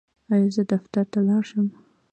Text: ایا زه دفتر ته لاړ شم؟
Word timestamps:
ایا 0.33 0.49
زه 0.55 0.63
دفتر 0.73 1.03
ته 1.11 1.19
لاړ 1.27 1.43
شم؟ 1.49 1.67